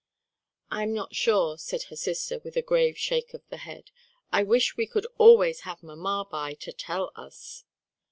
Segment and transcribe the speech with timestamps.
[0.71, 3.91] "I'm not sure," said her sister, with a grave shake of the head,
[4.31, 7.65] "I wish we could always have mamma by to tell us."